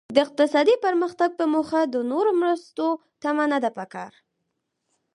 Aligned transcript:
د 0.15 0.17
اقتصادي 0.25 0.75
پرمختګ 0.85 1.29
په 1.39 1.45
موخه 1.53 1.81
د 1.93 1.95
نورو 2.11 2.31
مرستو 2.41 2.87
تمه 3.23 3.45
نده 3.51 3.71
پکار. 3.77 4.11